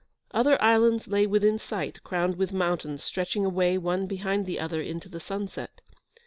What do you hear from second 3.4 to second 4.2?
away, one